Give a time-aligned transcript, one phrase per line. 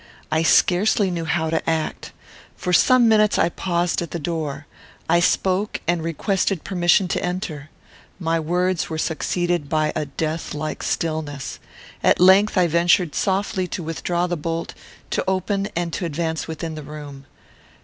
[0.31, 2.11] I scarcely knew how to act.
[2.55, 4.65] For some minutes I paused at the door.
[5.07, 7.69] I spoke, and requested permission to enter.
[8.19, 11.59] My words were succeeded by a death like stillness.
[12.01, 14.73] At length I ventured softly to withdraw the bolt,
[15.11, 17.27] to open and to advance within the room.